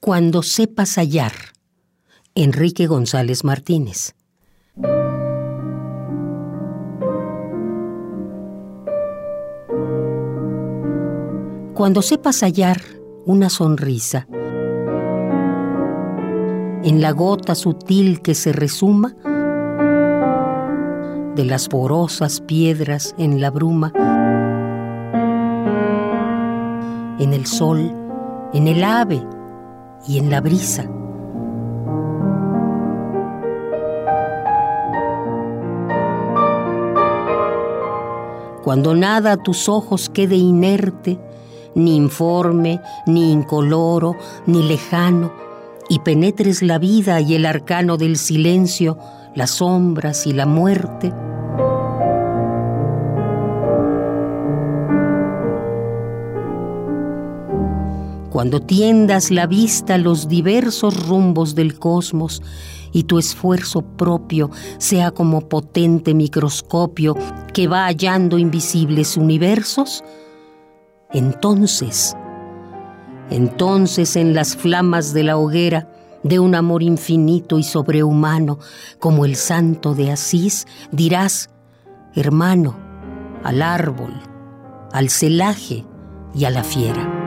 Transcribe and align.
Cuando 0.00 0.42
sepas 0.42 0.96
hallar. 0.96 1.32
Enrique 2.34 2.86
González 2.86 3.44
Martínez. 3.44 4.14
Cuando 11.74 12.00
sepas 12.00 12.40
hallar 12.40 12.80
una 13.26 13.50
sonrisa 13.50 14.26
en 16.82 17.02
la 17.02 17.10
gota 17.10 17.54
sutil 17.54 18.22
que 18.22 18.34
se 18.34 18.52
resuma 18.52 19.14
de 21.36 21.44
las 21.44 21.68
porosas 21.68 22.40
piedras 22.40 23.14
en 23.18 23.38
la 23.38 23.50
bruma, 23.50 23.92
en 27.18 27.34
el 27.34 27.44
sol, 27.44 27.92
en 28.54 28.66
el 28.66 28.82
ave 28.82 29.22
y 30.06 30.18
en 30.18 30.30
la 30.30 30.40
brisa. 30.40 30.84
Cuando 38.62 38.94
nada 38.94 39.32
a 39.32 39.36
tus 39.36 39.68
ojos 39.68 40.10
quede 40.10 40.36
inerte, 40.36 41.18
ni 41.74 41.96
informe, 41.96 42.80
ni 43.06 43.32
incoloro, 43.32 44.16
ni 44.46 44.62
lejano, 44.62 45.32
y 45.88 46.00
penetres 46.00 46.62
la 46.62 46.78
vida 46.78 47.20
y 47.20 47.34
el 47.34 47.46
arcano 47.46 47.96
del 47.96 48.16
silencio, 48.16 48.98
las 49.34 49.50
sombras 49.50 50.26
y 50.26 50.32
la 50.32 50.46
muerte, 50.46 51.12
cuando 58.30 58.60
tiendas 58.60 59.30
la 59.30 59.46
vista 59.46 59.94
a 59.94 59.98
los 59.98 60.28
diversos 60.28 61.06
rumbos 61.06 61.54
del 61.54 61.78
cosmos 61.78 62.42
y 62.92 63.04
tu 63.04 63.18
esfuerzo 63.18 63.82
propio 63.82 64.50
sea 64.78 65.10
como 65.10 65.48
potente 65.48 66.14
microscopio 66.14 67.16
que 67.52 67.66
va 67.66 67.86
hallando 67.86 68.38
invisibles 68.38 69.16
universos, 69.16 70.04
entonces, 71.12 72.16
entonces 73.30 74.16
en 74.16 74.34
las 74.34 74.56
flamas 74.56 75.12
de 75.12 75.24
la 75.24 75.36
hoguera 75.36 75.88
de 76.22 76.38
un 76.38 76.54
amor 76.54 76.82
infinito 76.82 77.58
y 77.58 77.62
sobrehumano 77.62 78.58
como 78.98 79.24
el 79.24 79.36
santo 79.36 79.94
de 79.94 80.12
Asís, 80.12 80.66
dirás, 80.92 81.50
hermano, 82.14 82.76
al 83.42 83.62
árbol, 83.62 84.12
al 84.92 85.08
celaje 85.08 85.84
y 86.34 86.44
a 86.44 86.50
la 86.50 86.62
fiera. 86.62 87.19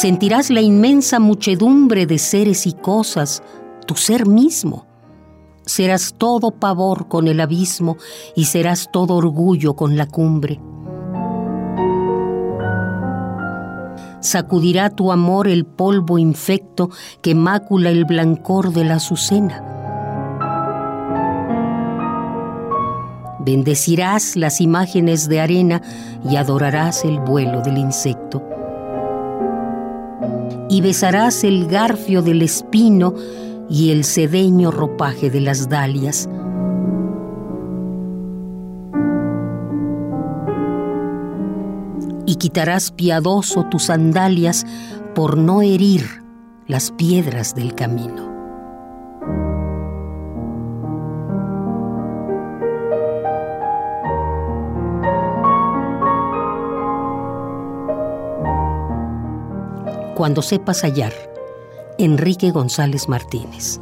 Sentirás 0.00 0.48
la 0.48 0.62
inmensa 0.62 1.20
muchedumbre 1.20 2.06
de 2.06 2.16
seres 2.16 2.66
y 2.66 2.72
cosas, 2.72 3.42
tu 3.86 3.96
ser 3.96 4.26
mismo. 4.26 4.86
Serás 5.66 6.14
todo 6.16 6.52
pavor 6.52 7.06
con 7.06 7.28
el 7.28 7.38
abismo 7.38 7.98
y 8.34 8.46
serás 8.46 8.88
todo 8.90 9.16
orgullo 9.16 9.76
con 9.76 9.98
la 9.98 10.06
cumbre. 10.06 10.58
Sacudirá 14.20 14.88
tu 14.88 15.12
amor 15.12 15.48
el 15.48 15.66
polvo 15.66 16.18
infecto 16.18 16.88
que 17.20 17.34
mácula 17.34 17.90
el 17.90 18.06
blancor 18.06 18.72
de 18.72 18.84
la 18.84 18.94
azucena. 18.94 19.66
Bendecirás 23.40 24.34
las 24.36 24.62
imágenes 24.62 25.28
de 25.28 25.40
arena 25.40 25.82
y 26.24 26.36
adorarás 26.36 27.04
el 27.04 27.20
vuelo 27.20 27.60
del 27.60 27.76
insecto 27.76 28.59
y 30.70 30.80
besarás 30.82 31.42
el 31.42 31.66
garfio 31.66 32.22
del 32.22 32.42
espino 32.42 33.12
y 33.68 33.90
el 33.90 34.04
sedeño 34.04 34.70
ropaje 34.70 35.28
de 35.28 35.40
las 35.40 35.68
dalias. 35.68 36.28
Y 42.24 42.36
quitarás 42.36 42.92
piadoso 42.92 43.64
tus 43.64 43.84
sandalias 43.84 44.64
por 45.16 45.36
no 45.36 45.60
herir 45.60 46.06
las 46.68 46.92
piedras 46.92 47.56
del 47.56 47.74
camino. 47.74 48.39
Cuando 60.20 60.42
sepas 60.42 60.82
hallar, 60.82 61.14
Enrique 61.96 62.50
González 62.50 63.08
Martínez. 63.08 63.80